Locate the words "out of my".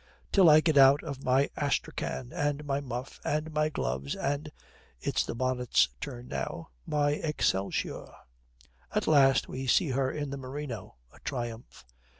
0.79-1.51